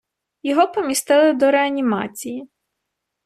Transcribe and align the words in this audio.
Його 0.43 0.67
помістили 0.71 1.33
до 1.33 1.51
реанімації. 1.51 2.47